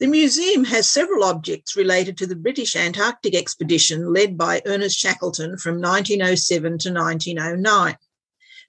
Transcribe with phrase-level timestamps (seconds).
[0.00, 5.58] The museum has several objects related to the British Antarctic expedition led by Ernest Shackleton
[5.58, 7.98] from 1907 to 1909.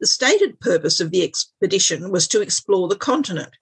[0.00, 3.52] The stated purpose of the expedition was to explore the continent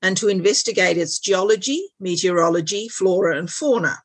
[0.00, 3.98] and to investigate its geology, meteorology, flora, and fauna.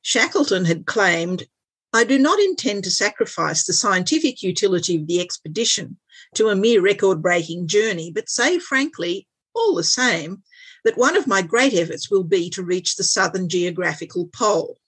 [0.00, 1.46] Shackleton had claimed,
[1.92, 5.98] I do not intend to sacrifice the scientific utility of the expedition
[6.36, 10.42] to a mere record breaking journey, but say frankly, all the same,
[10.88, 14.78] that one of my great efforts will be to reach the southern geographical pole.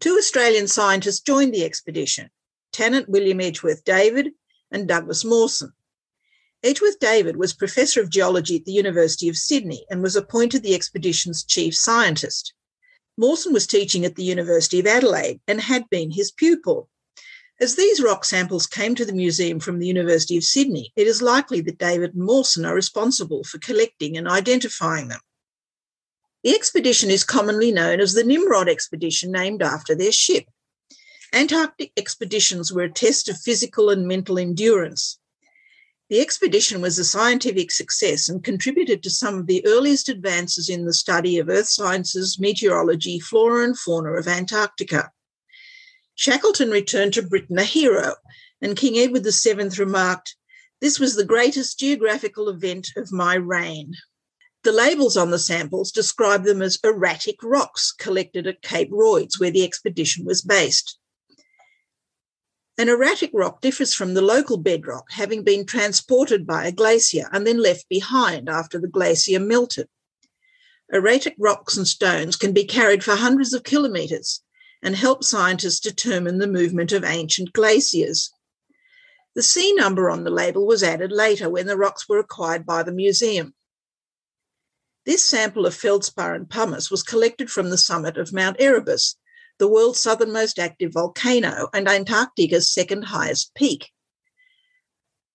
[0.00, 2.30] Two Australian scientists joined the expedition
[2.72, 4.30] Tannatt William Edgeworth David
[4.70, 5.74] and Douglas Mawson.
[6.62, 10.74] Edgeworth David was Professor of Geology at the University of Sydney and was appointed the
[10.74, 12.54] expedition's chief scientist.
[13.18, 16.88] Mawson was teaching at the University of Adelaide and had been his pupil.
[17.60, 21.20] As these rock samples came to the museum from the University of Sydney, it is
[21.20, 25.20] likely that David and Mawson are responsible for collecting and identifying them.
[26.42, 30.44] The expedition is commonly known as the Nimrod expedition, named after their ship.
[31.34, 35.18] Antarctic expeditions were a test of physical and mental endurance.
[36.08, 40.86] The expedition was a scientific success and contributed to some of the earliest advances in
[40.86, 45.12] the study of earth sciences, meteorology, flora, and fauna of Antarctica.
[46.20, 48.14] Shackleton returned to Britain a hero,
[48.60, 50.36] and King Edward VII remarked,
[50.82, 53.94] This was the greatest geographical event of my reign.
[54.62, 59.50] The labels on the samples describe them as erratic rocks collected at Cape Royds, where
[59.50, 60.98] the expedition was based.
[62.76, 67.46] An erratic rock differs from the local bedrock, having been transported by a glacier and
[67.46, 69.88] then left behind after the glacier melted.
[70.92, 74.42] Erratic rocks and stones can be carried for hundreds of kilometres,
[74.82, 78.30] and help scientists determine the movement of ancient glaciers.
[79.34, 82.82] The C number on the label was added later when the rocks were acquired by
[82.82, 83.54] the museum.
[85.06, 89.16] This sample of feldspar and pumice was collected from the summit of Mount Erebus,
[89.58, 93.90] the world's southernmost active volcano and Antarctica's second highest peak.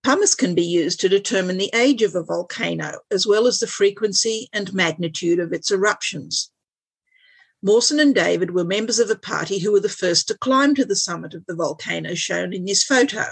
[0.03, 3.67] Pumice can be used to determine the age of a volcano, as well as the
[3.67, 6.51] frequency and magnitude of its eruptions.
[7.61, 10.85] Mawson and David were members of a party who were the first to climb to
[10.85, 13.25] the summit of the volcano shown in this photo.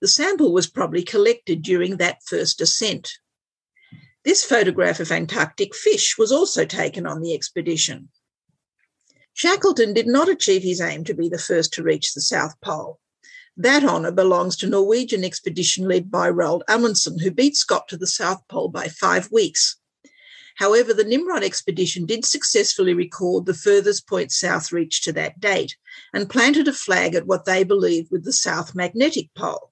[0.00, 3.18] The sample was probably collected during that first ascent.
[4.24, 8.08] This photograph of Antarctic fish was also taken on the expedition.
[9.32, 12.98] Shackleton did not achieve his aim to be the first to reach the South Pole.
[13.56, 18.06] That honour belongs to Norwegian expedition led by Roald Amundsen, who beat Scott to the
[18.06, 19.76] South Pole by five weeks.
[20.56, 25.76] However, the Nimrod expedition did successfully record the furthest point south reached to that date
[26.14, 29.70] and planted a flag at what they believed was the South Magnetic Pole.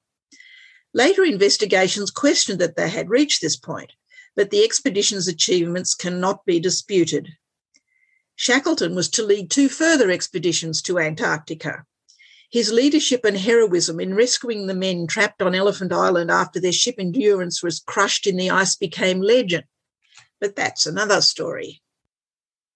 [0.92, 3.92] Later investigations questioned that they had reached this point,
[4.36, 7.30] but the expedition's achievements cannot be disputed.
[8.36, 11.86] Shackleton was to lead two further expeditions to Antarctica.
[12.50, 16.96] His leadership and heroism in rescuing the men trapped on Elephant Island after their ship
[16.98, 19.64] Endurance was crushed in the ice became legend
[20.44, 21.80] but that's another story.